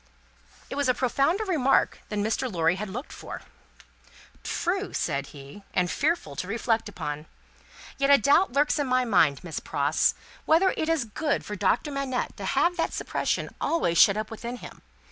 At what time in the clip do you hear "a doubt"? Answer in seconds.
8.09-8.51